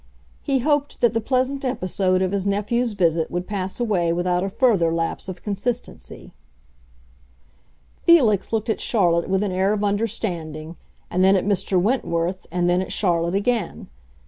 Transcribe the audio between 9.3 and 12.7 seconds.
an air of understanding, and then at Mr. Wentworth, and